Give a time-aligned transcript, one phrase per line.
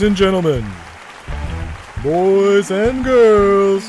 [0.00, 0.64] ladies and gentlemen,
[2.02, 3.86] boys and girls,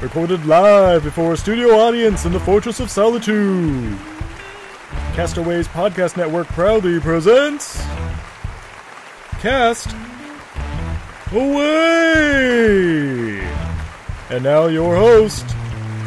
[0.00, 3.98] recorded live before a studio audience in the Fortress of Solitude.
[5.14, 7.82] Castaways Podcast Network proudly presents
[9.40, 9.88] Cast
[11.32, 12.60] Away!
[14.30, 15.46] And now your host,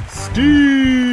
[0.08, 1.11] Steve!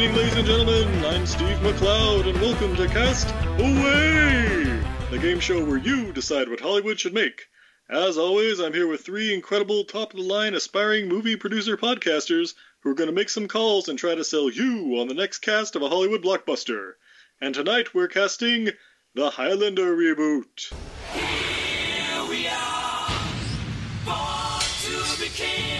[0.00, 1.04] Evening, ladies and gentlemen.
[1.06, 4.80] I'm Steve McLeod, and welcome to Cast Away,
[5.10, 7.46] the game show where you decide what Hollywood should make.
[7.90, 12.54] As always, I'm here with three incredible, top of the line, aspiring movie producer podcasters
[12.80, 15.38] who are going to make some calls and try to sell you on the next
[15.38, 16.92] cast of a Hollywood blockbuster.
[17.40, 18.68] And tonight we're casting
[19.16, 20.72] the Highlander reboot.
[21.12, 23.08] Here we are,
[24.04, 25.77] born to be kings.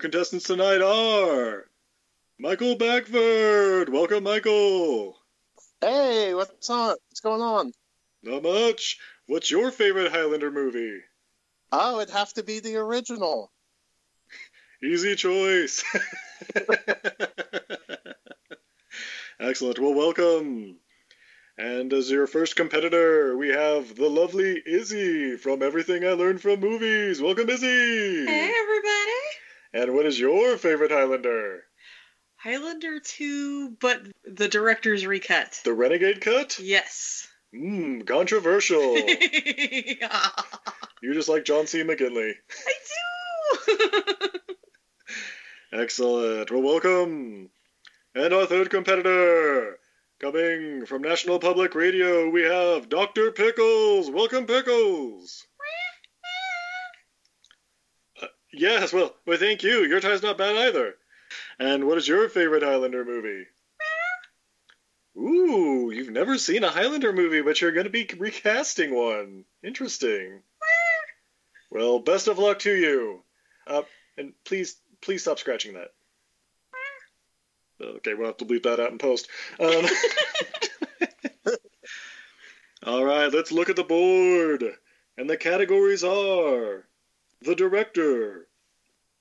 [0.00, 1.66] Contestants tonight are
[2.38, 3.90] Michael Backford.
[3.90, 5.18] Welcome, Michael.
[5.82, 6.96] Hey, what's on?
[7.08, 7.72] What's going on?
[8.22, 8.98] Not much.
[9.26, 11.00] What's your favorite Highlander movie?
[11.70, 13.52] Oh, it'd have to be the original.
[14.82, 15.84] Easy choice.
[19.38, 19.78] Excellent.
[19.78, 20.76] Well, welcome.
[21.58, 26.60] And as your first competitor, we have the lovely Izzy from Everything I Learned from
[26.60, 27.20] Movies.
[27.20, 28.26] Welcome, Izzy.
[28.26, 29.49] Hey everybody!
[29.72, 31.62] And what is your favorite Highlander?
[32.36, 35.60] Highlander 2, but the director's recut.
[35.64, 36.58] The Renegade cut?
[36.58, 37.28] Yes.
[37.54, 38.96] Mmm, controversial.
[41.02, 41.82] You just like John C.
[41.82, 42.32] McGinley.
[42.66, 42.74] I
[43.78, 44.28] do!
[45.80, 46.50] Excellent.
[46.50, 47.48] Well, welcome.
[48.14, 49.78] And our third competitor,
[50.20, 53.32] coming from National Public Radio, we have Dr.
[53.32, 54.10] Pickles.
[54.10, 55.46] Welcome, Pickles.
[58.22, 59.84] Uh, yes, well, well, thank you.
[59.84, 60.94] Your tie's not bad either.
[61.58, 63.46] And what is your favorite Highlander movie?
[65.16, 69.44] Ooh, you've never seen a Highlander movie, but you're going to be recasting one.
[69.62, 70.42] Interesting.
[71.70, 73.22] Well, best of luck to you.
[73.66, 73.82] Uh,
[74.16, 75.88] and please, please stop scratching that.
[77.80, 79.28] Okay, we'll have to bleep that out in post.
[79.58, 79.86] Um,
[82.86, 84.64] all right, let's look at the board.
[85.16, 86.86] And the categories are
[87.42, 88.48] the director,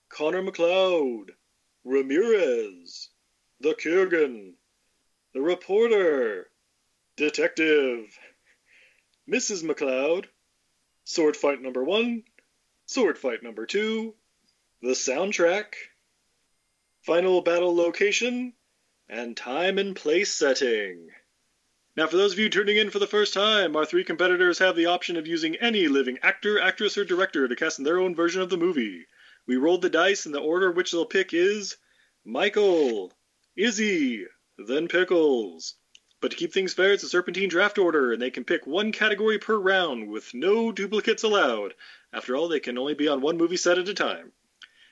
[0.10, 1.30] Connor McLeod,
[1.86, 3.10] Ramirez,
[3.62, 4.54] the Kurgan,
[5.34, 6.50] the reporter,
[7.16, 8.18] detective,
[9.30, 9.64] Mrs.
[9.64, 10.26] McLeod,
[11.06, 12.24] sword fight number one,
[12.88, 14.16] sword fight number two,
[14.82, 15.76] the soundtrack,
[17.06, 18.54] final battle location,
[19.08, 21.10] and time and place setting.
[22.00, 24.78] Now, for those of you tuning in for the first time, our three competitors have
[24.78, 28.16] the option of using any living actor, actress, or director to cast in their own
[28.16, 29.06] version of the movie.
[29.46, 31.76] We rolled the dice, and the order which they'll pick is
[32.24, 33.12] Michael,
[33.58, 34.28] Izzy,
[34.58, 35.76] then Pickles.
[36.22, 38.94] But to keep things fair, it's a serpentine draft order, and they can pick one
[38.94, 41.74] category per round with no duplicates allowed.
[42.14, 44.32] After all, they can only be on one movie set at a time.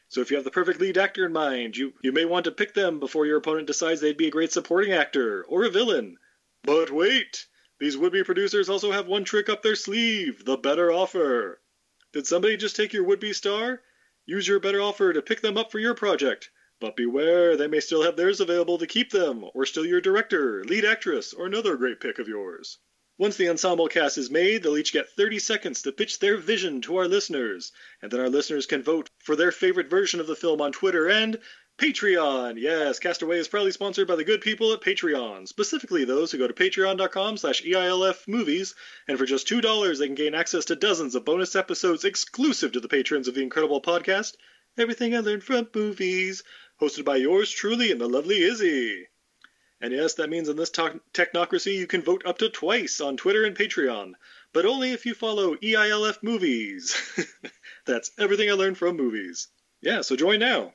[0.10, 2.52] So if you have the perfect lead actor in mind, you, you may want to
[2.52, 6.18] pick them before your opponent decides they'd be a great supporting actor or a villain.
[6.68, 7.48] But wait!
[7.80, 11.62] These would-be producers also have one trick up their sleeve, the better offer.
[12.12, 13.84] Did somebody just take your would-be star?
[14.26, 16.50] Use your better offer to pick them up for your project.
[16.82, 20.62] But beware, they may still have theirs available to keep them, or steal your director,
[20.66, 22.80] lead actress, or another great pick of yours.
[23.18, 26.82] Once the ensemble cast is made, they'll each get 30 seconds to pitch their vision
[26.82, 27.72] to our listeners,
[28.02, 31.08] and then our listeners can vote for their favorite version of the film on Twitter
[31.08, 31.40] and
[31.78, 32.56] Patreon.
[32.58, 36.48] Yes, Castaway is proudly sponsored by the good people at Patreon, specifically those who go
[36.48, 38.74] to patreon.com slash EILF movies,
[39.08, 42.80] and for just $2 they can gain access to dozens of bonus episodes exclusive to
[42.80, 44.36] the patrons of the incredible podcast,
[44.76, 46.44] Everything I Learned from Movies,
[46.82, 49.08] hosted by yours truly and the lovely Izzy.
[49.80, 53.18] And yes, that means in this to- technocracy you can vote up to twice on
[53.18, 54.14] Twitter and Patreon,
[54.52, 56.96] but only if you follow EILF Movies.
[57.86, 59.50] That's everything I learned from movies.
[59.80, 60.74] Yeah, so join now.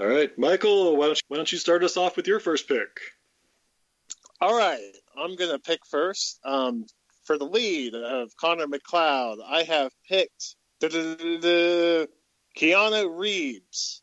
[0.00, 2.68] All right, Michael, why don't you, why don't you start us off with your first
[2.68, 2.88] pick?
[4.40, 6.38] All right, I'm gonna pick first.
[6.44, 6.86] Um,
[7.24, 12.08] for the lead of Connor McLeod, I have picked the
[12.58, 14.02] Keanu Reeves.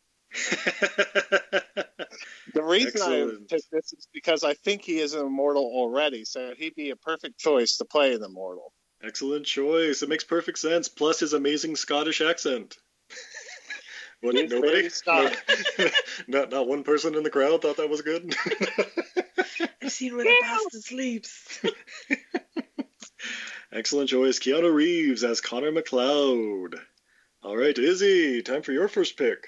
[2.54, 3.50] The reason I Excellent.
[3.50, 6.96] picked this is because I think he is an immortal already, so he'd be a
[6.96, 8.74] perfect choice to play an immortal.
[9.04, 10.02] Excellent choice.
[10.02, 10.88] It makes perfect sense.
[10.88, 12.78] Plus his amazing Scottish accent.
[14.22, 14.74] What, He's nobody?
[14.74, 15.38] very Scottish.
[16.28, 18.36] not, not one person in the crowd thought that was good?
[19.82, 21.62] I've seen where the bastard sleeps.
[23.72, 24.40] Excellent choice.
[24.40, 26.76] Keanu Reeves as Connor McLeod.
[27.44, 29.48] All right, Izzy, time for your first pick.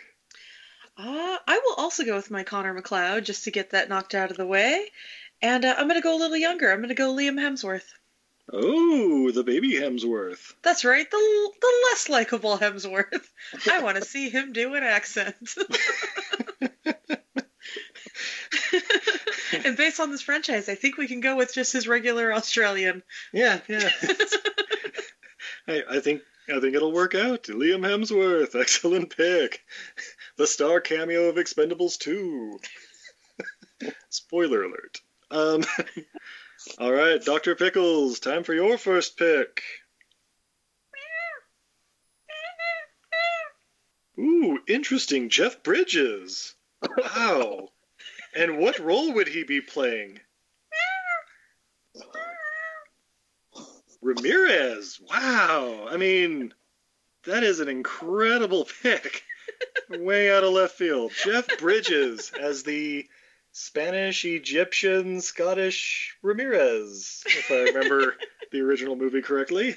[0.98, 4.32] Uh, I will also go with my Connor McLeod just to get that knocked out
[4.32, 4.86] of the way.
[5.42, 6.72] And uh, I'm going to go a little younger.
[6.72, 7.88] I'm going to go Liam Hemsworth.
[8.52, 10.54] Oh, the baby Hemsworth.
[10.62, 13.28] That's right, the, the less likable Hemsworth.
[13.70, 15.36] I want to see him do an accent.
[19.66, 23.04] and based on this franchise, I think we can go with just his regular Australian.
[23.34, 23.90] Yeah, yeah.
[25.68, 27.44] I, I think I think it'll work out.
[27.44, 29.66] Liam Hemsworth, excellent pick.
[30.38, 32.60] The star cameo of Expendables 2.
[34.10, 35.02] Spoiler alert.
[35.30, 35.66] Um,
[36.80, 37.56] all right, Dr.
[37.56, 39.62] Pickles, time for your first pick.
[44.20, 45.30] Ooh, interesting.
[45.30, 46.56] Jeff Bridges.
[46.98, 47.70] Wow.
[48.36, 50.20] and what role would he be playing?
[54.02, 55.00] Ramirez.
[55.10, 55.88] Wow.
[55.90, 56.54] I mean,
[57.26, 59.24] that is an incredible pick.
[59.90, 61.12] Way out of left field.
[61.24, 63.08] Jeff Bridges as the
[63.60, 68.16] Spanish, Egyptian, Scottish Ramirez, if I remember
[68.52, 69.76] the original movie correctly.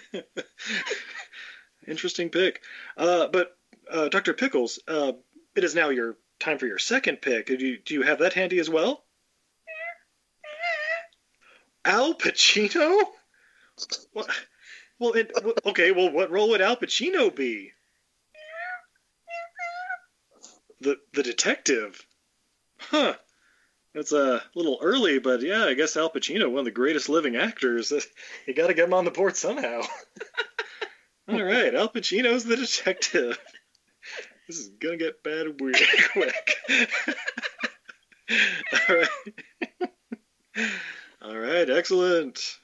[1.89, 2.61] Interesting pick.
[2.99, 3.57] Uh, but,
[3.91, 4.35] uh, Dr.
[4.35, 5.13] Pickles, uh,
[5.57, 7.47] it is now your time for your second pick.
[7.47, 9.03] Do you, do you have that handy as well?
[11.83, 13.03] Al Pacino?
[14.13, 14.29] What?
[14.99, 15.33] Well, it,
[15.65, 15.91] okay.
[15.93, 17.73] Well, what role would Al Pacino be?
[20.83, 22.07] The the detective.
[22.79, 23.15] Huh.
[23.95, 27.37] That's a little early, but yeah, I guess Al Pacino, one of the greatest living
[27.37, 27.93] actors.
[28.47, 29.83] You got to get him on the board somehow.
[31.29, 33.39] All right, Al Pacino's the detective.
[34.49, 35.77] This is gonna get bad weird
[36.13, 36.57] quick.
[38.89, 39.09] All right.
[41.23, 42.59] All right, excellent.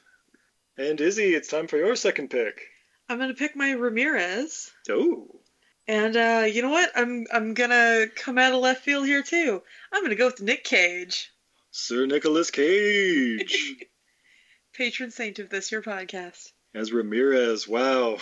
[0.77, 2.61] And Izzy, it's time for your second pick.
[3.09, 4.73] I'm going to pick my Ramirez.
[4.91, 5.29] Oh,
[5.89, 6.91] And uh, you know what?
[6.97, 9.63] I'm I'm gonna come out of left field here too.
[9.93, 11.31] I'm gonna go with Nick Cage,
[11.71, 13.77] Sir Nicholas Cage
[14.77, 16.53] patron saint of this your podcast.
[16.75, 17.67] as Ramirez.
[17.67, 18.19] Wow.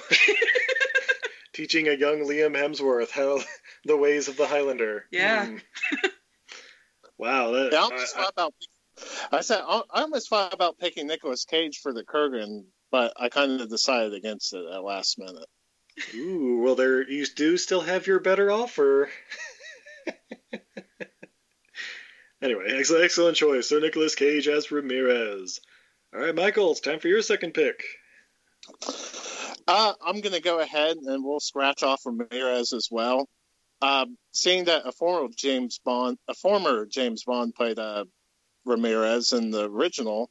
[1.52, 3.40] Teaching a young Liam Hemsworth how
[3.84, 5.06] the ways of the Highlander.
[5.10, 5.46] Yeah.
[5.46, 5.56] Hmm.
[7.18, 7.52] wow.
[7.52, 8.54] That, Yeah, I almost thought about.
[9.32, 13.28] I said I I almost thought about picking Nicholas Cage for the Kurgan, but I
[13.28, 15.48] kind of decided against it at last minute.
[16.14, 19.08] Ooh, well, there you do still have your better offer.
[22.42, 23.68] anyway, excellent, excellent choice.
[23.68, 25.60] Sir Nicholas Cage as Ramirez.
[26.14, 27.82] All right, Michael, it's time for your second pick.
[29.66, 33.28] Uh, I'm going to go ahead and we'll scratch off Ramirez as well.
[33.82, 38.04] Um, seeing that a former James Bond, a former James Bond played uh,
[38.64, 40.30] Ramirez in the original,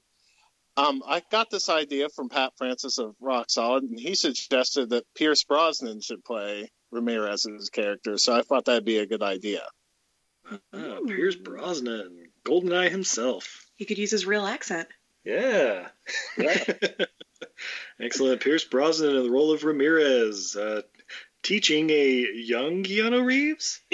[0.77, 5.05] um, I got this idea from Pat Francis of Rock Solid, and he suggested that
[5.15, 8.17] Pierce Brosnan should play Ramirez's character.
[8.17, 9.63] So I thought that'd be a good idea.
[10.73, 13.65] Ah, Pierce Brosnan, Goldeneye himself.
[13.75, 14.87] He could use his real accent.
[15.23, 15.87] Yeah.
[17.99, 18.41] Excellent.
[18.41, 20.81] Pierce Brosnan in the role of Ramirez, uh,
[21.43, 23.81] teaching a young Keanu Reeves.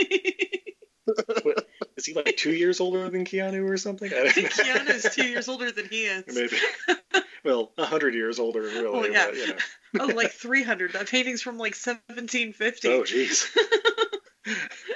[1.99, 4.11] What, is he like two years older than Keanu or something?
[4.13, 4.63] I I don't think know.
[4.63, 6.23] Keanu is two years older than he is.
[6.27, 6.57] Maybe.
[7.41, 8.85] Well, a hundred years older, really.
[8.85, 9.27] Oh, yeah.
[9.27, 9.55] but, you know.
[10.01, 10.91] Oh, like 300.
[10.91, 12.87] That painting's from like 1750.
[12.89, 13.47] Oh, jeez.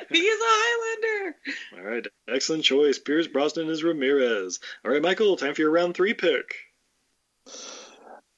[0.10, 1.36] he is a Highlander.
[1.77, 2.07] All right.
[2.27, 3.00] Excellent choice.
[3.00, 4.60] Pierce Brosnan is Ramirez.
[4.83, 6.53] All right, Michael, time for your round three pick.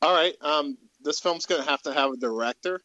[0.03, 0.35] All right.
[0.39, 2.81] Um, this film's going to have to have a director.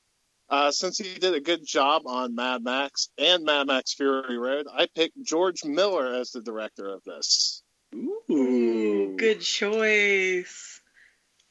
[0.50, 4.66] Uh, since he did a good job on Mad Max and Mad Max Fury Road,
[4.72, 7.62] I picked George Miller as the director of this.
[7.94, 9.14] Ooh.
[9.16, 10.80] Good choice.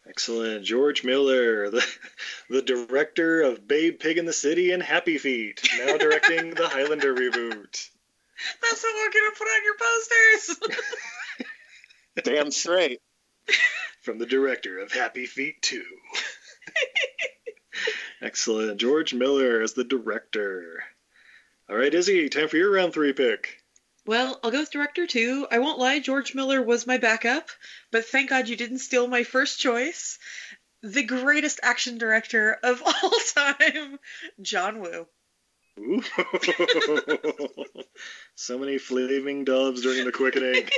[0.08, 0.66] Excellent.
[0.66, 1.86] George Miller, the,
[2.50, 7.16] the director of Babe Pig in the City and Happy Feet, now directing the Highlander
[7.16, 7.90] reboot.
[8.62, 10.60] That's what we're gonna put on your posters.
[12.24, 13.02] Damn straight.
[14.02, 15.84] From the director of Happy Feet 2.
[18.22, 18.80] Excellent.
[18.80, 20.84] George Miller as the director.
[21.70, 23.62] All right, Izzy, time for your round three pick.
[24.06, 25.48] well, I'll go with director too.
[25.52, 27.50] I won't lie, George Miller was my backup,
[27.92, 30.18] but thank God you didn't steal my first choice.
[30.82, 34.00] The greatest action director of all time,
[34.42, 35.08] John Woo.
[35.80, 36.04] Ooh.
[38.36, 40.68] so many flaming doves during the quickening.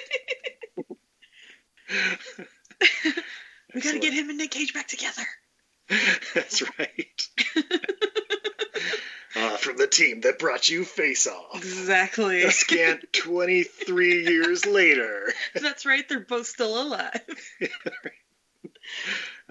[3.73, 5.23] We gotta get him and Nick Cage back together.
[6.35, 7.27] That's right.
[9.35, 11.55] Ah, from the team that brought you Face Off.
[11.55, 12.43] Exactly.
[12.43, 15.33] A scant 23 years later.
[15.53, 16.07] That's right.
[16.07, 17.21] They're both still alive.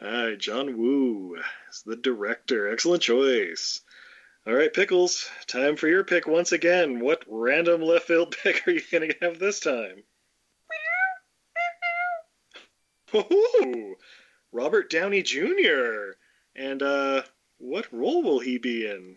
[0.03, 1.37] All right, John Woo
[1.71, 2.73] is the director.
[2.73, 3.81] Excellent choice.
[4.47, 7.01] All right, Pickles, time for your pick once again.
[7.01, 10.03] What random left field pick are you going to have this time?
[13.13, 13.95] Oh,
[14.53, 16.13] Robert Downey Jr.
[16.61, 17.23] And uh,
[17.57, 19.17] what role will he be in?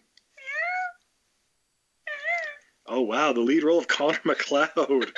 [2.87, 5.11] Oh wow, the lead role of Connor McLeod.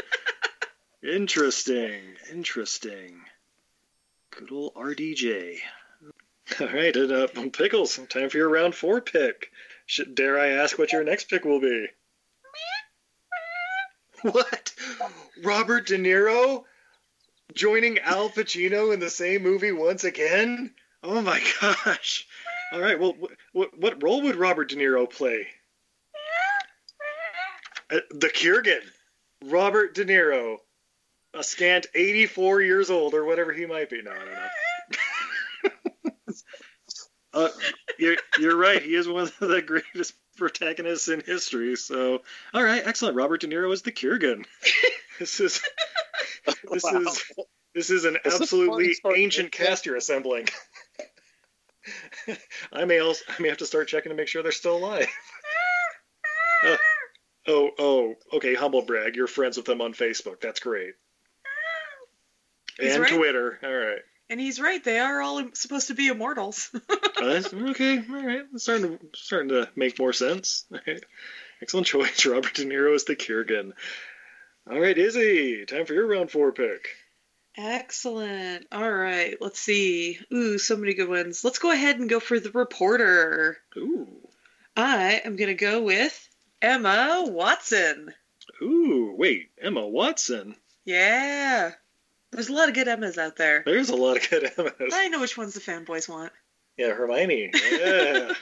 [1.03, 2.01] interesting,
[2.31, 3.21] interesting.
[4.31, 5.59] Good old RDJ.
[6.59, 9.51] All right, and, uh, Pickles, time for your round four pick.
[9.85, 11.87] Should, dare I ask what your next pick will be?
[14.23, 14.73] What?
[15.43, 16.63] Robert De Niro
[17.53, 20.73] joining Al Pacino in the same movie once again?
[21.03, 22.25] Oh my gosh!
[22.71, 23.15] All right, well,
[23.53, 25.47] what what role would Robert De Niro play?
[27.91, 28.81] Uh, the Kurgan,
[29.45, 30.57] Robert De Niro,
[31.35, 34.01] a scant 84 years old or whatever he might be.
[34.01, 35.71] No, I don't
[36.33, 36.33] know.
[37.33, 37.49] uh,
[37.99, 38.81] you're, you're right.
[38.81, 41.75] He is one of the greatest protagonists in history.
[41.75, 42.23] So,
[42.53, 43.15] all right, excellent.
[43.17, 44.45] Robert De Niro is the Kurgan.
[45.19, 45.61] this is
[46.71, 46.99] this Wow.
[47.01, 47.23] is
[47.75, 50.47] this is an This absolutely for- ancient cast you're assembling.
[52.73, 55.07] I may also I may have to start checking to make sure they're still alive.
[56.65, 56.77] Uh,
[57.47, 59.15] oh, oh, okay, humble brag.
[59.15, 60.41] You're friends with them on Facebook.
[60.41, 60.95] That's great.
[62.79, 63.13] He's and right.
[63.13, 63.59] Twitter.
[63.61, 63.99] All right.
[64.27, 64.83] And he's right.
[64.83, 66.71] They are all supposed to be immortals.
[67.21, 68.41] Uh, okay, all right.
[68.53, 70.65] It's starting to starting to make more sense.
[70.71, 71.03] Right.
[71.61, 72.25] Excellent choice.
[72.25, 73.73] Robert De Niro is the Kurgan.
[74.69, 76.87] All right, Izzy, time for your round four pick.
[77.57, 78.67] Excellent.
[78.71, 79.37] All right.
[79.39, 80.19] Let's see.
[80.33, 81.43] Ooh, so many good ones.
[81.43, 83.57] Let's go ahead and go for the reporter.
[83.77, 84.07] Ooh,
[84.75, 86.27] I am going to go with
[86.61, 88.13] Emma Watson.
[88.61, 90.55] ooh, wait, Emma Watson.
[90.83, 91.71] Yeah.
[92.31, 93.63] There's a lot of good Emmas out there.
[93.65, 94.93] There's a lot of good Emmas.
[94.93, 96.33] I know which ones the fanboys want.
[96.77, 97.51] Yeah, Hermione.
[97.71, 98.33] Yeah.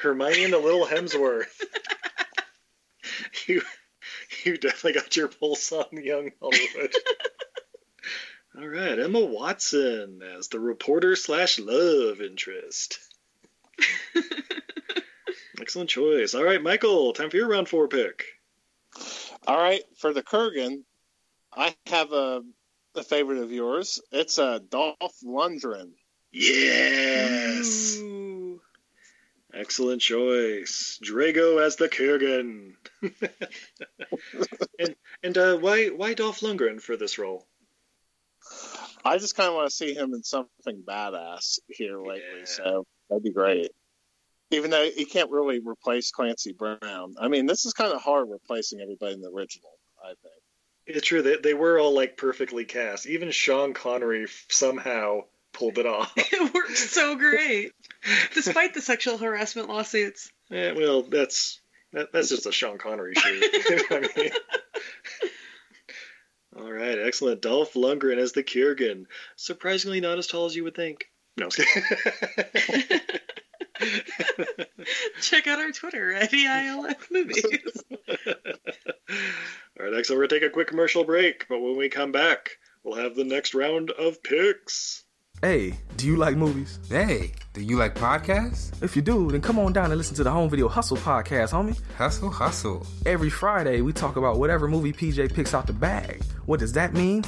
[0.00, 1.62] Hermione and the little Hemsworth.
[3.46, 3.62] you,
[4.44, 6.94] you definitely got your pulse on young Hollywood.
[8.58, 12.98] All right, Emma Watson as the reporter slash love interest.
[15.60, 16.34] Excellent choice.
[16.34, 18.24] All right, Michael, time for your round four pick.
[19.46, 20.82] All right, for the Kurgan,
[21.52, 22.42] I have a,
[22.94, 24.02] a favorite of yours.
[24.10, 25.92] It's uh, Dolph Lundgren.
[26.30, 27.96] Yes.
[28.00, 28.21] Ooh.
[29.54, 30.98] Excellent choice.
[31.04, 32.72] Drago as the Kurgan.
[34.78, 37.46] and and uh, why why Dolph Lundgren for this role?
[39.04, 42.44] I just kind of want to see him in something badass here lately, Yeah.
[42.44, 43.70] so that'd be great.
[44.50, 47.14] Even though he can't really replace Clancy Brown.
[47.18, 49.70] I mean, this is kind of hard replacing everybody in the original,
[50.02, 50.34] I think.
[50.86, 53.06] It's true that they were all like perfectly cast.
[53.06, 55.20] Even Sean Connery somehow
[55.52, 56.12] pulled it off.
[56.16, 57.72] It worked so great.
[58.34, 60.30] Despite the sexual harassment lawsuits.
[60.50, 61.60] Eh, well, that's
[61.92, 63.44] that, that's just a Sean Connery shoot.
[63.90, 64.30] I mean,
[66.64, 67.42] all right, excellent.
[67.42, 69.06] Dolph Lundgren as the Kurgan.
[69.36, 71.04] Surprisingly, not as tall as you would think.
[71.36, 71.48] No.
[75.20, 77.44] Check out our Twitter at EILF Movies.
[79.78, 80.18] All right, excellent.
[80.18, 83.24] We're gonna take a quick commercial break, but when we come back, we'll have the
[83.24, 85.01] next round of picks.
[85.44, 86.78] Hey, do you like movies?
[86.88, 88.80] Hey, do you like podcasts?
[88.80, 91.50] If you do, then come on down and listen to the Home Video Hustle podcast,
[91.50, 91.76] homie.
[91.96, 92.86] Hustle, hustle.
[93.06, 96.22] Every Friday, we talk about whatever movie PJ picks out the bag.
[96.46, 97.24] What does that mean?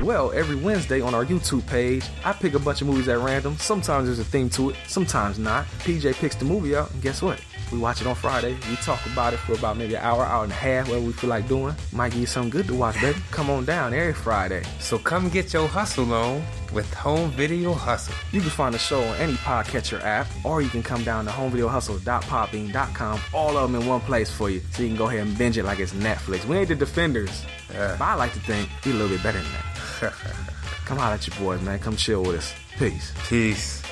[0.00, 3.56] Well, every Wednesday on our YouTube page, I pick a bunch of movies at random.
[3.56, 5.64] Sometimes there's a theme to it, sometimes not.
[5.80, 7.40] PJ picks the movie out, and guess what?
[7.72, 8.56] We watch it on Friday.
[8.70, 11.12] We talk about it for about maybe an hour, hour and a half, whatever we
[11.12, 11.74] feel like doing.
[11.92, 13.18] Might give you something good to watch, baby.
[13.30, 14.62] Come on down every Friday.
[14.80, 16.42] So come get your hustle on
[16.72, 18.14] with Home Video Hustle.
[18.32, 21.30] You can find the show on any podcatcher app, or you can come down to
[21.30, 23.20] homevideohustle.podbean.com.
[23.32, 25.56] All of them in one place for you, so you can go ahead and binge
[25.58, 26.44] it like it's Netflix.
[26.46, 27.96] We ain't the defenders, Uh.
[27.98, 30.12] but I like to think we a little bit better than that.
[30.84, 31.78] come holler at your boys, man.
[31.78, 32.52] Come chill with us.
[32.78, 33.12] Peace.
[33.28, 33.83] Peace.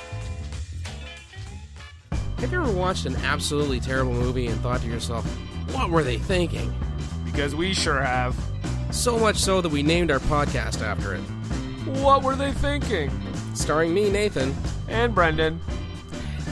[2.43, 5.25] Have you ever watched an absolutely terrible movie and thought to yourself,
[5.77, 6.75] what were they thinking?
[7.25, 8.35] Because we sure have.
[8.91, 11.21] So much so that we named our podcast after it.
[12.01, 13.13] What were they thinking?
[13.55, 14.53] Starring me, Nathan.
[14.89, 15.61] And Brendan.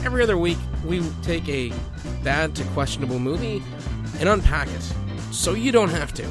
[0.05, 1.73] Every other week, we take a
[2.23, 3.61] bad to questionable movie
[4.17, 4.93] and unpack it,
[5.31, 6.25] so you don't have to.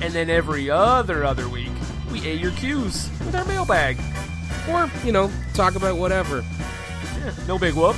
[0.00, 1.72] And then every other other week,
[2.10, 3.98] we A your cues with our mailbag.
[4.70, 6.42] Or, you know, talk about whatever.
[7.18, 7.96] Yeah, no big whoop.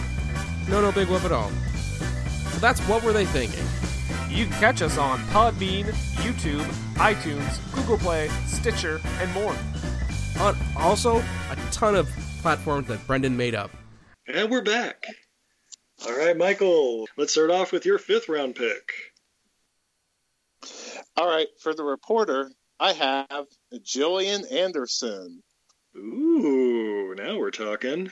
[0.68, 1.50] No, no big whoop at all.
[2.50, 3.64] So that's what were they thinking?
[4.30, 5.85] You can catch us on Podbean,
[6.16, 9.54] YouTube, iTunes, Google Play, Stitcher, and more.
[10.40, 12.09] On also a ton of
[12.40, 13.71] platforms that Brendan made up.
[14.26, 15.06] And we're back.
[16.06, 18.92] All right, Michael, let's start off with your fifth round pick.
[21.16, 23.47] All right, for the reporter, I have
[23.83, 25.42] Gillian Anderson.
[25.97, 28.11] Ooh, now we're talking.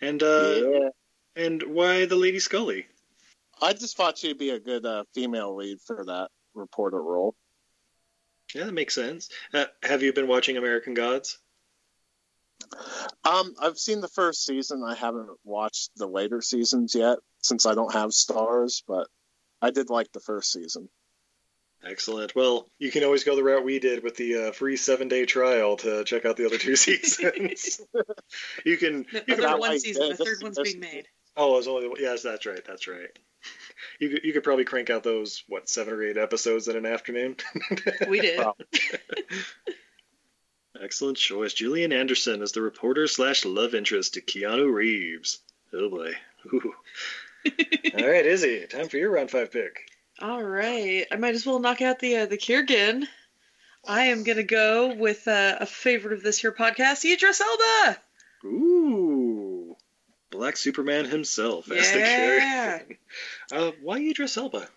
[0.00, 0.88] And uh Yeah.
[1.38, 2.86] And why the Lady Scully?
[3.62, 7.36] I just thought she'd be a good uh, female lead for that reporter role.
[8.54, 9.28] Yeah, that makes sense.
[9.54, 11.38] Uh, have you been watching American Gods?
[13.24, 14.82] Um, I've seen the first season.
[14.84, 19.06] I haven't watched the later seasons yet since I don't have Starz, but
[19.62, 20.88] I did like the first season.
[21.84, 22.34] Excellent.
[22.34, 25.24] Well, you can always go the route we did with the uh, free seven day
[25.24, 27.80] trial to check out the other two seasons.
[28.64, 29.06] you can.
[29.12, 31.06] The You other not one like season, the third one's being made.
[31.38, 32.64] Oh, it was only yes, that's right.
[32.66, 33.16] That's right.
[34.00, 36.84] You could, you could probably crank out those what seven or eight episodes in an
[36.84, 37.36] afternoon.
[38.08, 38.40] We did.
[40.82, 41.54] Excellent choice.
[41.54, 45.38] Gillian Anderson is the reporter slash love interest to Keanu Reeves.
[45.72, 46.12] Oh boy.
[46.52, 46.74] Ooh.
[47.46, 49.88] All right, Izzy, time for your round five pick.
[50.20, 53.06] All right, I might as well knock out the uh, the Kurgan.
[53.86, 57.98] I am gonna go with uh, a favorite of this here podcast, Idris Elba.
[58.44, 59.27] Ooh,
[60.30, 62.78] Black Superman himself as the Yeah.
[62.78, 62.98] character.
[63.52, 64.68] Uh, why Idris Elba?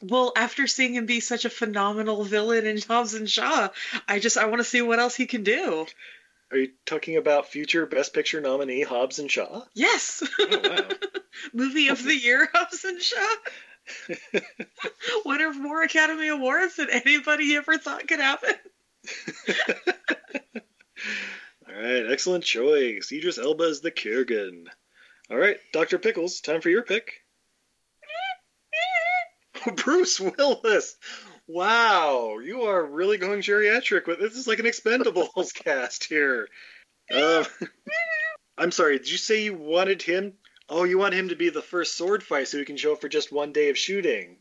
[0.00, 3.68] Well, after seeing him be such a phenomenal villain in Hobbs and Shaw,
[4.08, 5.86] I just I want to see what else he can do.
[6.50, 9.62] Are you talking about future Best Picture nominee Hobbs and Shaw?
[9.74, 10.88] Yes, Oh, wow.
[11.54, 13.34] movie of the year, Hobbs and Shaw.
[15.24, 18.54] Winner of more Academy Awards than anybody ever thought could happen.
[21.68, 23.10] All right, excellent choice.
[23.12, 24.66] Idris Elba is the Kurgan.
[25.32, 25.98] All right, Dr.
[25.98, 27.22] Pickles, time for your pick.
[29.76, 30.96] Bruce Willis.
[31.46, 34.36] Wow, you are really going geriatric with this.
[34.36, 36.48] Is like an Expendables cast here.
[37.10, 37.46] Um,
[38.58, 38.98] I'm sorry.
[38.98, 40.34] Did you say you wanted him?
[40.68, 43.00] Oh, you want him to be the first sword fight so he can show up
[43.00, 44.36] for just one day of shooting.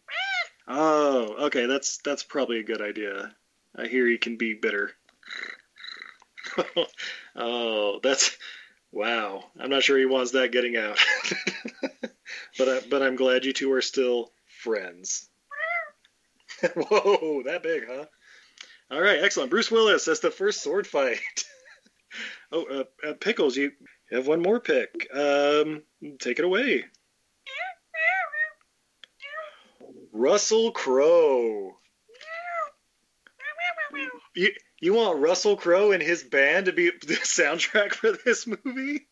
[0.68, 1.68] Oh, okay.
[1.68, 3.34] That's that's probably a good idea.
[3.78, 4.92] I hear he can be bitter.
[7.38, 8.38] oh, that's
[8.92, 9.44] wow.
[9.60, 10.98] I'm not sure he wants that getting out.
[12.58, 14.32] but I, but I'm glad you two are still
[14.64, 15.30] friends.
[16.76, 18.06] Whoa, that big, huh?
[18.92, 19.50] All right, excellent.
[19.50, 21.20] Bruce Willis as the first sword fight.
[22.52, 23.72] oh, uh, uh, pickles, you
[24.12, 25.08] have one more pick.
[25.14, 25.84] Um,
[26.20, 26.86] take it away.
[30.12, 31.72] Russell Crowe.
[34.36, 39.08] You you want Russell Crowe and his band to be the soundtrack for this movie?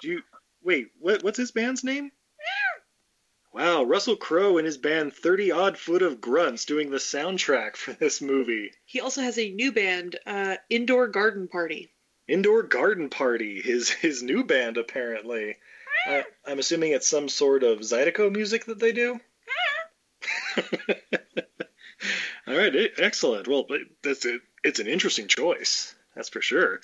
[0.00, 0.22] Do you
[0.62, 0.88] wait?
[0.98, 2.10] What what's his band's name?
[3.52, 7.92] Wow, Russell Crowe and his band Thirty Odd Foot of Grunts doing the soundtrack for
[7.94, 8.70] this movie.
[8.84, 11.90] He also has a new band, uh, Indoor Garden Party.
[12.28, 15.56] Indoor Garden Party, his his new band apparently.
[16.06, 19.18] Uh, I'm assuming it's some sort of Zydeco music that they do.
[22.46, 23.48] All right, excellent.
[23.48, 23.66] Well,
[24.02, 24.40] that's it.
[24.64, 26.80] It's an interesting choice, that's for sure.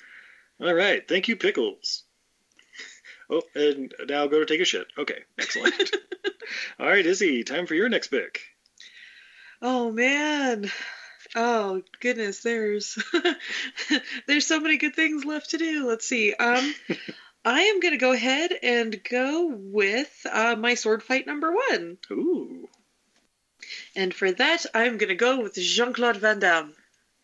[0.61, 2.03] All right, thank you, Pickles.
[3.29, 4.87] Oh, and now go to take a shit.
[4.97, 5.73] Okay, excellent.
[6.79, 8.41] All right, Izzy, time for your next pick.
[9.61, 10.69] Oh man.
[11.35, 13.01] Oh goodness, there's
[14.27, 15.87] there's so many good things left to do.
[15.87, 16.33] Let's see.
[16.33, 16.75] Um
[17.45, 21.97] I am gonna go ahead and go with uh, my sword fight number one.
[22.11, 22.67] Ooh.
[23.95, 26.73] And for that, I'm gonna go with Jean Claude Van Damme.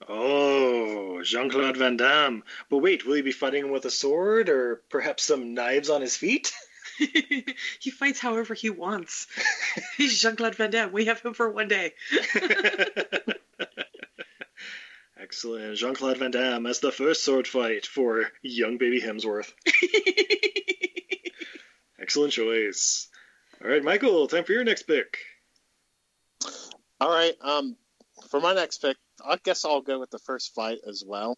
[0.08, 2.44] Oh, Jean Claude Van Damme.
[2.70, 6.02] But wait, will he be fighting him with a sword or perhaps some knives on
[6.02, 6.54] his feet?
[7.80, 9.28] he fights however he wants.
[9.98, 10.92] He's Jean Claude Van Damme.
[10.92, 11.94] We have him for one day.
[15.20, 15.78] Excellent.
[15.78, 19.52] Jean Claude Van Damme as the first sword fight for young baby Hemsworth.
[22.00, 23.08] Excellent choice.
[23.62, 25.18] All right, Michael, time for your next pick.
[27.00, 27.34] All right.
[27.42, 27.78] Um,
[28.30, 31.38] for my next pick, I guess I'll go with the first fight as well.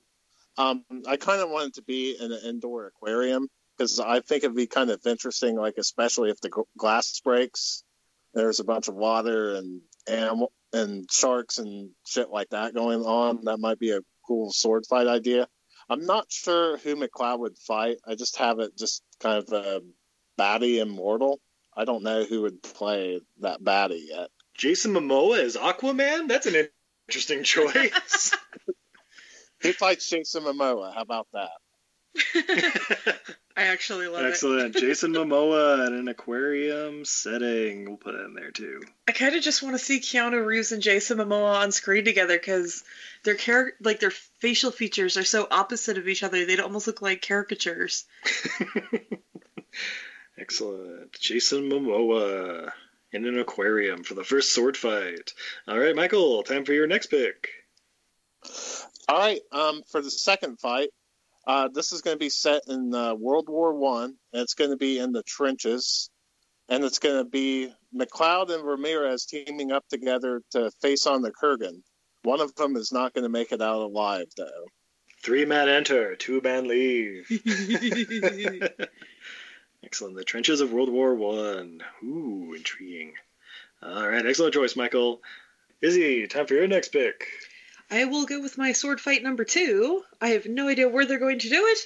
[0.57, 3.47] Um, I kind of want it to be in an indoor aquarium
[3.77, 7.83] because I think it'd be kind of interesting, like especially if the gl- glass breaks,
[8.33, 13.45] there's a bunch of water and animal and sharks and shit like that going on.
[13.45, 15.47] That might be a cool sword fight idea.
[15.89, 17.97] I'm not sure who McLeod would fight.
[18.07, 19.81] I just have it just kind of a
[20.39, 21.39] baddie immortal.
[21.75, 24.29] I don't know who would play that baddie yet.
[24.61, 26.27] Jason Momoa as Aquaman?
[26.27, 26.67] That's an
[27.07, 28.31] interesting choice.
[29.63, 30.93] Who fights Jason Momoa?
[30.93, 31.49] How about that?
[33.57, 34.27] I actually love it.
[34.27, 34.75] Excellent.
[34.75, 37.85] Jason Momoa in an aquarium setting.
[37.85, 38.83] We'll put it in there too.
[39.07, 42.37] I kind of just want to see Keanu Reeves and Jason Momoa on screen together
[42.37, 42.83] because
[43.23, 46.45] their char- like their facial features are so opposite of each other.
[46.45, 48.05] They almost look like caricatures.
[50.37, 51.13] Excellent.
[51.13, 52.71] Jason Momoa
[53.11, 55.33] in an aquarium for the first sword fight.
[55.67, 57.49] All right, Michael, time for your next pick.
[59.07, 60.89] All right, um, for the second fight,
[61.45, 64.71] uh, this is going to be set in uh, World War One, and it's going
[64.71, 66.09] to be in the trenches,
[66.69, 71.31] and it's going to be McLeod and Ramirez teaming up together to face on the
[71.31, 71.81] Kurgan.
[72.23, 74.67] One of them is not going to make it out alive, though.
[75.23, 77.27] Three men enter, two men leave.
[79.83, 80.15] Excellent.
[80.15, 81.81] The trenches of World War One.
[82.03, 83.13] Ooh, intriguing.
[83.81, 85.21] All right, excellent choice, Michael.
[85.81, 87.27] Izzy, time for your next pick.
[87.89, 90.03] I will go with my sword fight number two.
[90.21, 91.79] I have no idea where they're going to do it,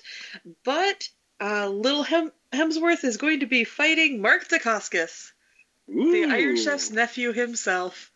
[0.64, 5.32] but uh, Little Hem- Hemsworth is going to be fighting Mark Dacascos,
[5.88, 8.12] the Iron Chef's nephew himself.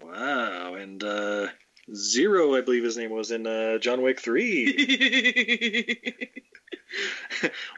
[0.00, 1.48] Wow, and uh,
[1.94, 6.30] Zero, I believe his name was in uh, John Wick 3.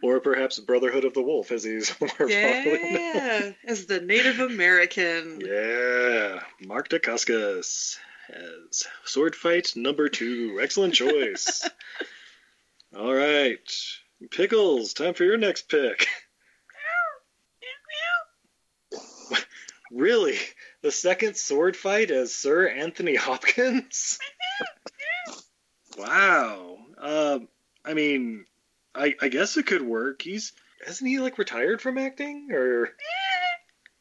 [0.02, 5.40] or perhaps Brotherhood of the Wolf, as he's more yeah, as the Native American.
[5.44, 10.60] Yeah, Mark Dacascos as sword fight number two.
[10.62, 11.68] Excellent choice.
[12.96, 13.60] All right,
[14.30, 16.06] Pickles, time for your next pick.
[19.92, 20.36] really?
[20.82, 24.18] The second sword fight as Sir Anthony Hopkins?
[25.98, 26.78] wow.
[26.98, 27.48] Um,
[27.84, 28.46] I mean,
[28.94, 30.22] I I guess it could work.
[30.22, 30.52] He's
[30.86, 32.90] hasn't he like retired from acting or?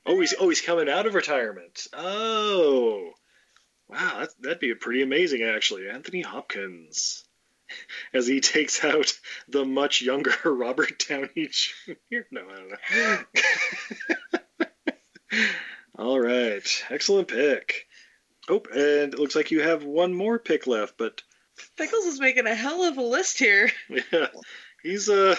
[0.05, 1.87] Oh, he's oh he's coming out of retirement.
[1.93, 3.11] Oh,
[3.87, 5.89] wow, that, that'd be pretty amazing actually.
[5.89, 7.25] Anthony Hopkins
[8.13, 9.13] as he takes out
[9.47, 12.19] the much younger Robert Downey Jr.
[12.31, 12.69] No, I don't
[15.31, 15.45] know.
[15.99, 17.85] All right, excellent pick.
[18.47, 21.21] Oh, and it looks like you have one more pick left, but
[21.75, 23.69] Pickles is making a hell of a list here.
[23.89, 24.27] yeah,
[24.81, 25.35] he's uh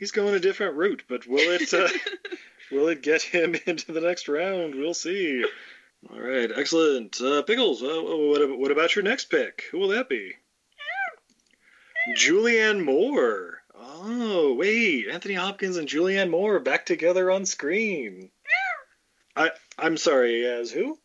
[0.00, 1.04] he's going a different route.
[1.08, 1.88] But will it uh,
[2.72, 4.74] will it get him into the next round?
[4.74, 5.44] We'll see.
[6.10, 7.20] All right, excellent.
[7.20, 9.62] Uh, Pickles, uh, what what about your next pick?
[9.70, 10.32] Who will that be?
[12.16, 13.62] Julianne Moore.
[13.76, 18.32] Oh wait, Anthony Hopkins and Julianne Moore back together on screen.
[19.40, 20.98] I I'm sorry, as who?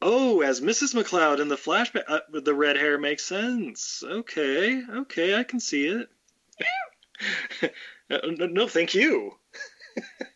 [0.00, 0.94] Oh, as Mrs.
[0.94, 4.02] McLeod in the flashback, uh, with the red hair makes sense.
[4.06, 6.08] Okay, okay, I can see it.
[8.10, 9.32] Uh, no, no, thank you.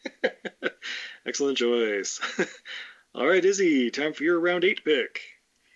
[1.26, 2.18] Excellent choice.
[3.14, 5.20] All right, Izzy, time for your round eight pick.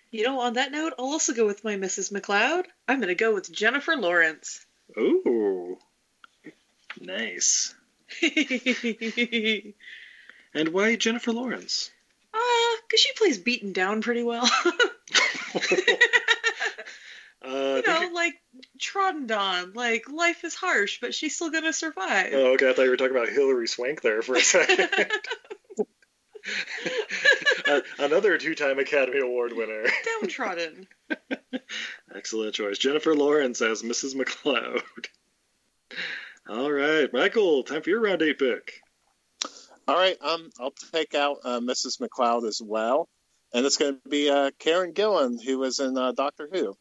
[0.09, 2.11] You know, on that note, I'll also go with my Mrs.
[2.11, 2.65] McLeod.
[2.87, 4.65] I'm going to go with Jennifer Lawrence.
[4.97, 5.77] Ooh,
[6.99, 7.75] nice.
[10.55, 11.91] Uh, And why Jennifer Lawrence?
[12.87, 14.49] because she plays beaten down pretty well.
[17.45, 18.35] Uh, you know, like
[18.79, 22.29] trodden on, like life is harsh, but she's still going to survive.
[22.31, 22.69] Oh, okay.
[22.69, 24.89] I thought you were talking about Hilary Swank there for a second.
[27.65, 29.85] Uh, another two-time Academy Award winner.
[30.19, 30.87] Downtrodden.
[32.13, 32.77] Excellent choice.
[32.77, 34.13] Jennifer Lawrence as Mrs.
[34.15, 34.81] McLeod.
[36.49, 38.82] All right, Michael, time for your round eight pick.
[39.87, 41.99] All right, um, I'll take out uh, Mrs.
[41.99, 43.09] McLeod as well,
[43.53, 46.75] and it's going to be uh, Karen Gillan, who was in uh, Doctor Who.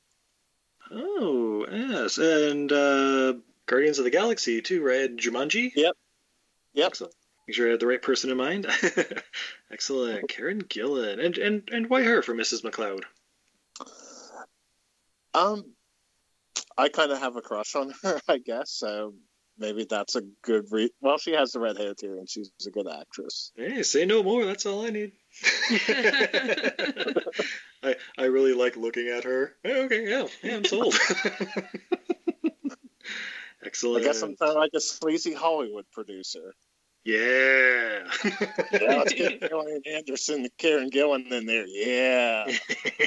[0.91, 2.19] Oh, yes.
[2.19, 3.35] And uh,
[3.67, 5.15] Guardians of the Galaxy, too, right?
[5.15, 5.73] Jumanji?
[5.75, 5.97] Yep.
[6.75, 6.87] Yep.
[6.87, 7.15] Excellent.
[7.49, 8.67] Make sure I had the right person in mind.
[9.73, 10.29] Excellent.
[10.29, 11.25] Karen Gillan.
[11.25, 12.63] And, and, and why her for Mrs.
[12.63, 13.03] McLeod?
[15.35, 15.65] Um,
[16.77, 18.71] I kind of have a crush on her, I guess.
[18.71, 19.15] So
[19.59, 20.91] maybe that's a good re.
[21.01, 23.53] Well, she has the red hair too, and she's a good actress.
[23.57, 24.45] Hey, say no more.
[24.45, 25.13] That's all I need.
[27.83, 29.55] I I really like looking at her.
[29.63, 30.95] Hey, okay, yeah, yeah, I'm sold.
[33.65, 34.03] Excellent.
[34.03, 36.55] I guess I'm kind of like a sleazy Hollywood producer.
[37.05, 38.05] Yeah.
[38.73, 39.53] Yeah, get
[39.87, 41.67] Anderson and Karen Gillan in there.
[41.67, 42.47] Yeah.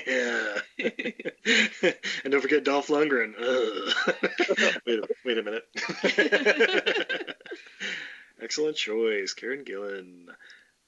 [0.06, 0.60] yeah.
[2.24, 3.36] and don't forget Dolph Lundgren.
[4.86, 5.64] Wait, a, wait a minute.
[8.42, 10.26] Excellent choice, Karen Gillan.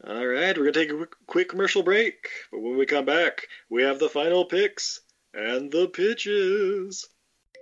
[0.06, 3.84] All right, we're gonna take a quick commercial break, but when we come back, we
[3.84, 5.00] have the final picks
[5.34, 7.08] and the pitches.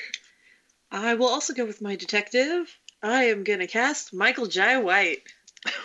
[0.92, 2.68] I will also go with my detective.
[3.02, 5.24] I am gonna cast Michael Jai White.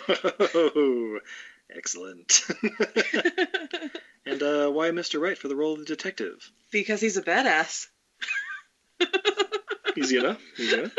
[0.09, 1.19] Oh,
[1.73, 2.41] excellent.
[4.25, 5.21] and uh, why Mr.
[5.21, 6.51] Wright for the role of the detective?
[6.71, 7.87] because he's a badass.
[9.97, 10.39] Easy enough.
[10.57, 10.91] Easy enough.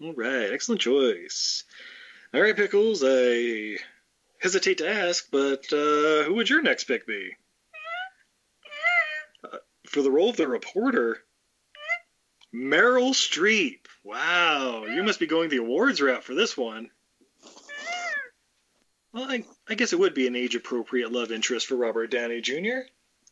[0.00, 1.64] All right, excellent choice.
[2.32, 3.76] All right, Pickles, I
[4.40, 7.30] hesitate to ask, but uh, who would your next pick be?
[9.42, 11.18] Uh, for the role of the reporter?
[12.54, 13.86] Meryl Streep.
[14.04, 16.90] Wow, you must be going the awards route for this one.
[19.12, 22.40] Well, I, I guess it would be an age appropriate love interest for Robert Downey
[22.40, 22.86] Jr.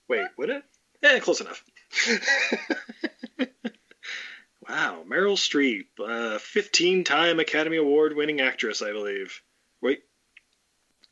[0.09, 0.63] Wait, would it?
[1.03, 1.65] Eh, close enough.
[4.73, 9.43] wow, Meryl Streep, uh, 15 time Academy Award winning actress, I believe.
[9.83, 10.01] Wait,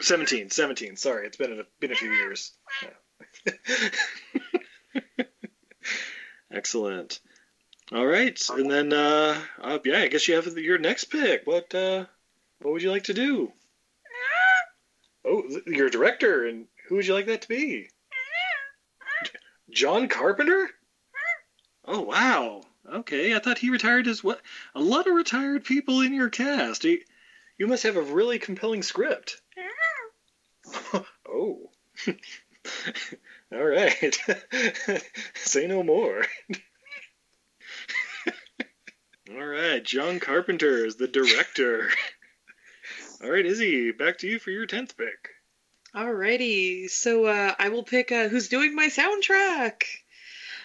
[0.00, 0.96] 17, 17.
[0.96, 2.52] Sorry, it's been a, been a few years.
[2.82, 3.88] Yeah.
[6.52, 7.20] Excellent.
[7.92, 11.44] All right, and then uh, uh, yeah, I guess you have your next pick.
[11.44, 12.04] What uh,
[12.60, 13.52] what would you like to do?
[15.24, 17.88] Oh, a director, and who would you like that to be?
[19.70, 20.70] John Carpenter?
[21.84, 22.62] Oh wow.
[22.88, 24.40] Okay, I thought he retired as what?
[24.74, 26.84] A lot of retired people in your cast.
[26.84, 27.00] You,
[27.58, 29.40] you must have a really compelling script.
[31.28, 31.70] oh.
[33.52, 34.18] All right.
[35.34, 36.24] Say no more.
[39.32, 41.88] All right, John Carpenter is the director.
[43.22, 45.28] All right, Izzy, back to you for your tenth pick.
[45.94, 49.84] Alrighty, so uh, I will pick uh, who's doing my soundtrack.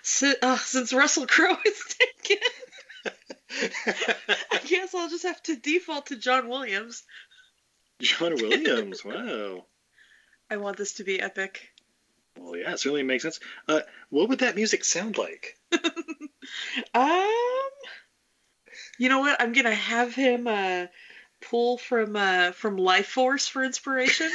[0.07, 2.37] Si- uh, since Russell Crowe is taken,
[4.51, 7.01] I guess I'll just have to default to John Williams.
[7.99, 9.03] John Williams.
[9.03, 9.65] wow.
[10.51, 11.69] I want this to be epic.
[12.37, 13.39] Well, yeah, it certainly makes sense.
[13.67, 15.57] Uh, what would that music sound like?
[16.93, 17.27] Um,
[18.99, 19.41] you know what?
[19.41, 20.85] I'm gonna have him uh,
[21.41, 24.29] pull from uh, from Lifeforce for inspiration.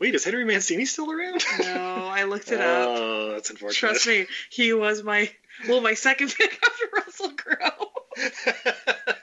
[0.00, 1.42] Wait, is Henry Mancini still around?
[1.60, 2.88] no, I looked it oh, up.
[2.88, 3.78] Oh, that's unfortunate.
[3.78, 5.30] Trust me, he was my
[5.68, 7.92] well, my second pick after Russell Crowe.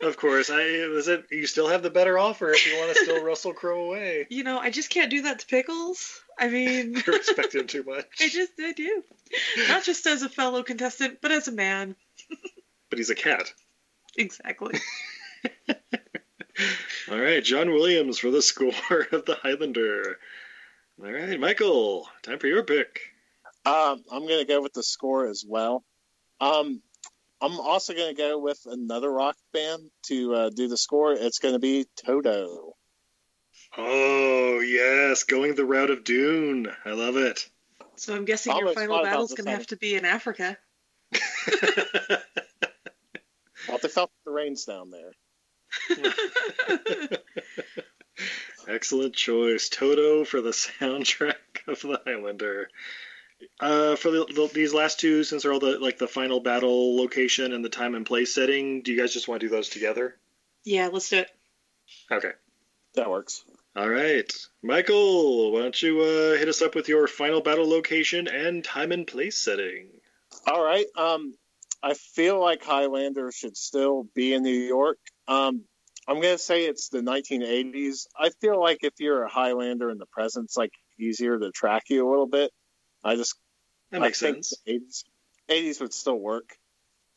[0.00, 1.26] Of course, I was it.
[1.30, 4.26] You still have the better offer if you want to still Russell Crowe away.
[4.30, 6.20] You know, I just can't do that to Pickles.
[6.36, 8.06] I mean, You respect him too much.
[8.20, 9.04] I just I do.
[9.68, 11.94] Not just as a fellow contestant, but as a man.
[12.90, 13.52] But he's a cat.
[14.16, 14.80] Exactly.
[17.10, 18.68] All right, John Williams for the score
[19.12, 20.18] of the Highlander.
[21.02, 23.00] All right, Michael, time for your pick.
[23.64, 25.84] Um, I'm going to go with the score as well.
[26.40, 26.82] Um,
[27.40, 31.12] I'm also going to go with another rock band to uh, do the score.
[31.12, 32.74] It's going to be Toto.
[33.76, 36.68] Oh, yes, going the route of Dune.
[36.84, 37.48] I love it.
[37.96, 40.58] So I'm guessing your final thought about battle's going to have to be in Africa.
[43.68, 45.12] Well, they felt the rains down there.
[48.68, 49.68] Excellent choice.
[49.68, 51.34] Toto for the soundtrack
[51.66, 52.68] of The Highlander.
[53.58, 56.96] Uh, for the, the, these last two, since they're all the like the final battle
[56.96, 59.68] location and the time and place setting, do you guys just want to do those
[59.68, 60.16] together?
[60.64, 61.28] Yeah, let's do it.
[62.10, 62.32] Okay.
[62.94, 63.44] That works.
[63.74, 64.30] All right,
[64.62, 68.92] Michael, why don't you uh, hit us up with your final battle location and time
[68.92, 69.88] and place setting?
[70.46, 70.84] All right.
[70.94, 71.34] Um,
[71.82, 74.98] I feel like Highlander should still be in New York.
[75.32, 75.64] Um,
[76.06, 78.06] I'm going to say it's the 1980s.
[78.18, 81.84] I feel like if you're a Highlander in the present, it's like easier to track
[81.88, 82.50] you a little bit.
[83.04, 83.36] I just
[83.90, 84.54] That makes I think sense.
[84.66, 85.04] the 80s,
[85.48, 86.50] 80s would still work.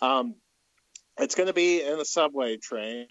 [0.01, 0.35] Um,
[1.17, 3.07] it's going to be in a subway train,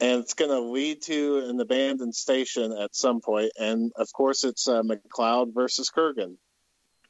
[0.00, 3.52] and it's going to lead to an abandoned station at some point.
[3.58, 6.36] And of course, it's uh, MacLeod versus Kurgan,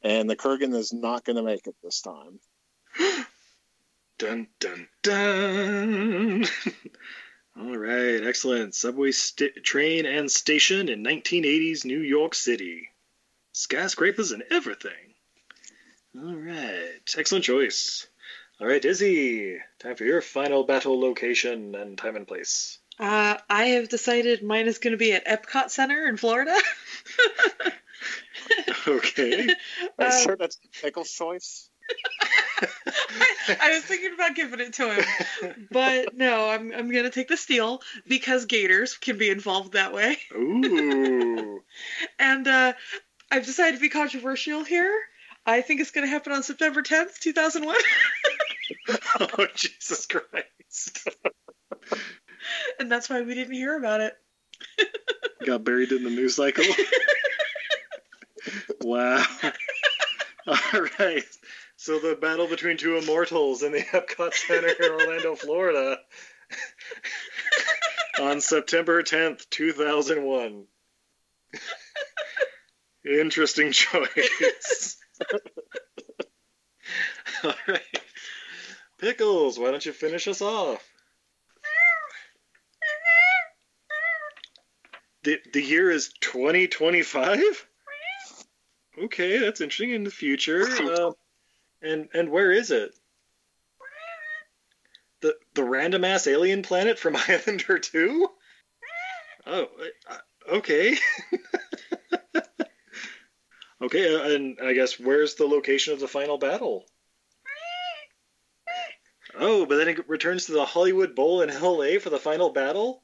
[0.03, 2.40] and the Kurgan is not going to make it this time.
[4.20, 6.44] Dun dun dun.
[7.59, 8.74] All right, excellent.
[8.74, 12.90] Subway st- train and station in 1980s New York City.
[13.52, 15.14] Skyscrapers and everything.
[16.14, 18.06] All right, excellent choice.
[18.61, 22.78] All right, Izzy, time for your final battle location and time and place.
[22.98, 26.54] Uh, I have decided mine is going to be at Epcot Center in Florida.
[28.87, 29.48] Okay.
[29.98, 31.68] Are you Um, sure that's a Pickle's choice?
[33.61, 35.05] I was thinking about giving it to him,
[35.70, 40.18] but no, I'm I'm gonna take the steel because gators can be involved that way.
[40.35, 41.62] Ooh.
[42.18, 42.73] And uh,
[43.31, 44.99] I've decided to be controversial here.
[45.46, 47.77] I think it's gonna happen on September 10th, 2001,
[49.20, 51.09] oh, Jesus Christ.
[52.79, 54.16] and that's why we didn't hear about it.
[55.46, 56.64] Got buried in the news cycle.
[58.83, 59.25] wow.
[60.46, 61.25] All right.
[61.81, 65.99] So the battle between two immortals in the Epcot Center in Orlando, Florida,
[68.21, 70.66] on September 10th, 2001.
[73.07, 74.99] Interesting choice.
[77.45, 77.81] All right.
[78.99, 80.87] Pickles, why don't you finish us off?
[85.23, 87.40] The, the year is 2025?
[89.05, 90.69] Okay, that's interesting in the future.
[90.69, 91.12] Uh,
[91.83, 92.95] and and where is it?
[95.21, 98.29] The the random ass alien planet from Highlander 2?
[99.47, 99.66] Oh,
[100.49, 100.97] okay.
[103.83, 106.87] okay, uh, and I guess where's the location of the final battle?
[109.38, 113.03] Oh, but then it returns to the Hollywood Bowl in LA for the final battle?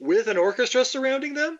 [0.00, 1.58] With an orchestra surrounding them?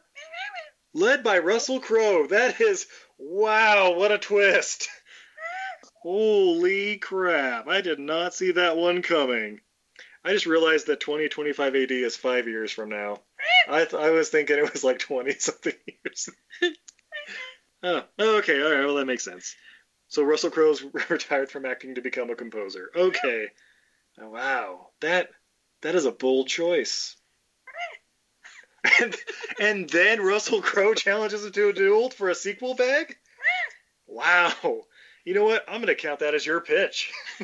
[0.94, 2.26] Led by Russell Crowe.
[2.28, 2.86] That is,
[3.18, 4.88] wow, what a twist.
[6.02, 7.68] Holy crap.
[7.68, 9.60] I did not see that one coming.
[10.24, 13.20] I just realized that 2025 AD is five years from now.
[13.68, 16.28] I, th- I was thinking it was like 20 something years.
[17.82, 19.54] oh, okay, all right, well, that makes sense.
[20.08, 22.90] So Russell Crowe's retired from acting to become a composer.
[22.94, 23.48] Okay.
[24.20, 24.88] Oh, wow.
[25.00, 25.28] That
[25.82, 27.16] that is a bold choice.
[29.00, 29.16] and,
[29.60, 33.16] and then Russell Crowe challenges him to a duel for a sequel bag?
[34.06, 34.84] Wow.
[35.26, 35.64] You know what?
[35.66, 37.12] I'm going to count that as your pitch.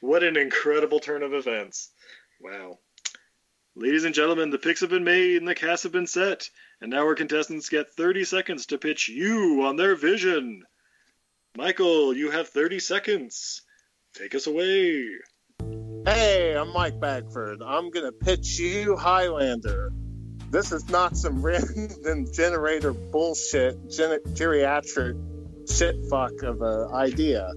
[0.00, 1.90] what an incredible turn of events.
[2.40, 2.78] Wow.
[3.76, 6.48] Ladies and gentlemen, the picks have been made and the casts have been set.
[6.80, 10.62] And now our contestants get 30 seconds to pitch you on their vision.
[11.54, 13.60] Michael, you have 30 seconds.
[14.14, 15.04] Take us away.
[16.06, 17.60] Hey, I'm Mike Bagford.
[17.62, 19.92] I'm gonna pitch you Highlander.
[20.54, 25.18] This is not some random generator bullshit, gen- geriatric
[25.68, 27.50] shit fuck of an idea.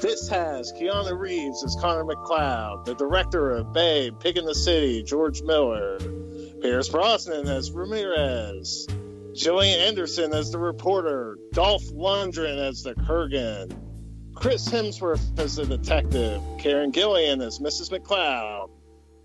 [0.00, 5.02] This has Keanu Reeves as Connor MacLeod, the director of Babe, Pig in the City,
[5.02, 5.98] George Miller,
[6.62, 8.86] Pierce Brosnan as Ramirez,
[9.34, 13.76] Gillian Anderson as the reporter, Dolph Lundgren as the Kurgan,
[14.34, 17.90] Chris Hemsworth as the detective, Karen Gillan as Mrs.
[17.90, 18.70] MacLeod.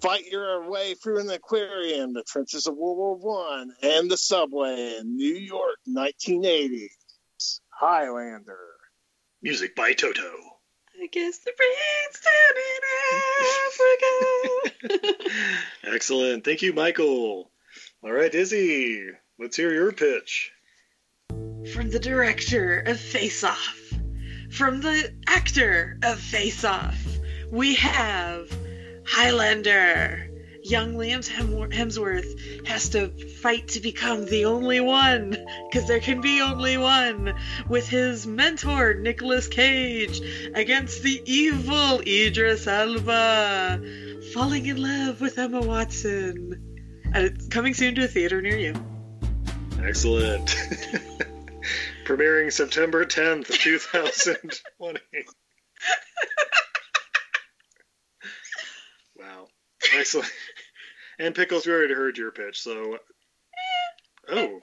[0.02, 4.98] Fight your way through an aquarium, the trenches of World War One, and the subway
[5.00, 6.90] in New York, 1980s.
[7.70, 8.58] Highlander.
[9.44, 10.34] Music by Toto.
[11.00, 12.56] I guess the rain's down
[14.80, 15.58] in Africa.
[15.96, 16.46] Excellent.
[16.46, 17.52] Thank you, Michael.
[18.04, 19.08] All right, Izzy.
[19.38, 20.52] let's hear your pitch.
[21.74, 23.94] From the director of Face Off,
[24.52, 26.98] from the actor of Face Off,
[27.52, 28.50] we have
[29.22, 30.28] Highlander.
[30.64, 31.22] Young Liam
[31.70, 33.10] Hemsworth has to
[33.42, 35.38] fight to become the only one,
[35.70, 37.36] because there can be only one,
[37.70, 40.22] with his mentor Nicolas Cage
[40.56, 43.80] against the evil Idris Elba,
[44.34, 47.04] falling in love with Emma Watson.
[47.14, 48.74] And it's coming soon to a theater near you.
[49.84, 50.48] Excellent.
[52.06, 55.00] Premiering September 10th, 2020.
[59.22, 59.48] wow.
[59.96, 60.32] Excellent.
[61.20, 62.98] And Pickles, we already heard your pitch, so.
[64.30, 64.60] Oh.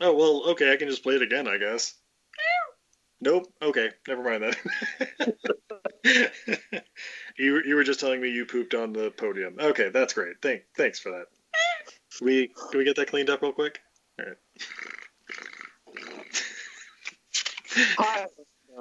[0.00, 1.94] Oh, well, okay, I can just play it again, I guess.
[3.20, 3.52] Nope.
[3.62, 5.34] Okay, never mind that.
[7.38, 9.56] you, you were just telling me you pooped on the podium.
[9.58, 10.36] Okay, that's great.
[10.42, 11.26] Thank, thanks for that.
[12.18, 13.78] Can we, can we get that cleaned up real quick?
[14.18, 14.36] All right.
[17.98, 18.26] I,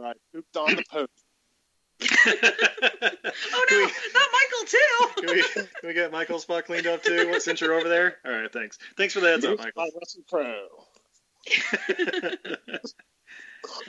[0.01, 1.22] I pooped on the post.
[3.53, 3.79] Oh no,
[4.13, 4.77] not Michael too.
[5.27, 8.17] Can we, can we get Michael's spot cleaned up too since you're over there?
[8.25, 8.77] All right, thanks.
[8.97, 9.71] Thanks for the heads up, Michael.
[9.75, 10.67] By Wrestling Pro.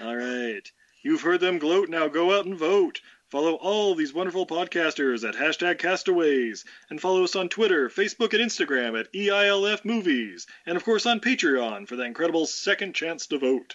[0.03, 0.71] All right.
[1.03, 1.89] You've heard them gloat.
[1.89, 3.01] Now go out and vote.
[3.29, 6.65] Follow all these wonderful podcasters at hashtag castaways.
[6.89, 10.47] And follow us on Twitter, Facebook, and Instagram at EILF Movies.
[10.67, 13.75] And of course on Patreon for that incredible second chance to vote.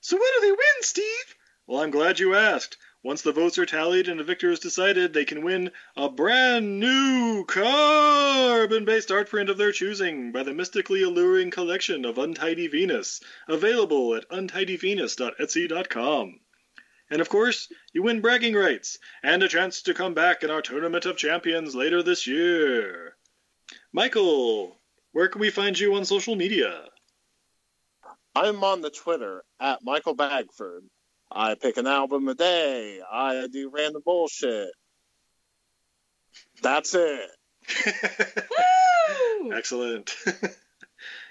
[0.00, 1.36] So what do they win, Steve?
[1.66, 2.76] Well, I'm glad you asked.
[3.06, 6.80] Once the votes are tallied and a victor is decided, they can win a brand
[6.80, 12.66] new carbon based art print of their choosing by the mystically alluring collection of Untidy
[12.66, 16.40] Venus, available at untidyvenus.etsy.com.
[17.08, 20.60] And of course, you win bragging rights and a chance to come back in our
[20.60, 23.16] Tournament of Champions later this year.
[23.92, 24.82] Michael,
[25.12, 26.88] where can we find you on social media?
[28.34, 30.82] I'm on the Twitter at Michael Bagford.
[31.30, 33.00] I pick an album a day.
[33.10, 34.70] I do random bullshit.
[36.62, 37.30] That's it.
[39.52, 40.14] Excellent.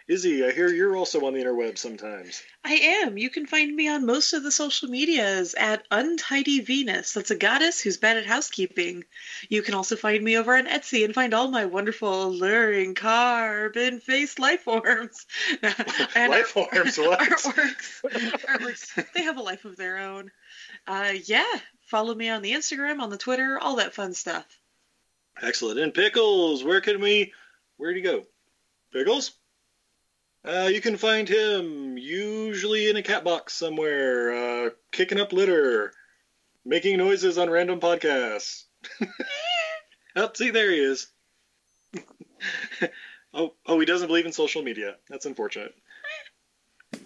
[0.07, 2.43] Izzy, I hear you're also on the interweb sometimes.
[2.63, 3.17] I am.
[3.17, 7.13] You can find me on most of the social medias at Untidy Venus.
[7.13, 9.03] That's a goddess who's bad at housekeeping.
[9.49, 13.99] You can also find me over on Etsy and find all my wonderful, alluring carbon
[13.99, 15.25] faced life forms.
[15.63, 17.19] Life forms, what?
[17.19, 18.01] Artworks.
[18.45, 19.13] artworks.
[19.13, 20.29] They have a life of their own.
[20.85, 21.51] Uh, yeah.
[21.87, 24.45] Follow me on the Instagram, on the Twitter, all that fun stuff.
[25.41, 25.79] Excellent.
[25.79, 27.33] And Pickles, where can we.
[27.77, 28.23] where do you go?
[28.93, 29.31] Pickles?
[30.45, 35.91] Uh, you can find him usually in a cat box somewhere, uh, kicking up litter,
[36.63, 38.65] making noises on random podcasts.
[40.15, 41.07] oh, see, there he is.
[43.33, 44.97] oh, oh, he doesn't believe in social media.
[45.09, 45.73] That's unfortunate.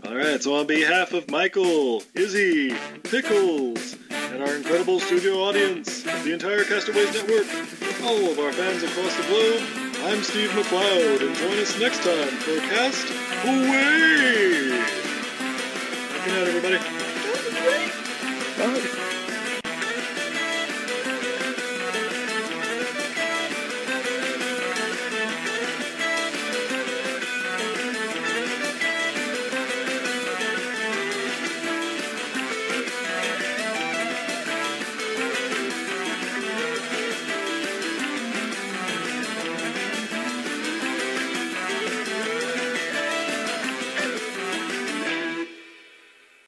[0.06, 6.34] All right, so on behalf of Michael, Izzy, Pickles, and our incredible studio audience, the
[6.34, 7.48] entire Castaways Network,
[8.04, 12.30] all of our fans across the globe, I'm Steve McLeod, and join us next time
[12.38, 13.10] for Cast
[13.44, 14.70] Away!
[16.24, 16.99] Good night, everybody.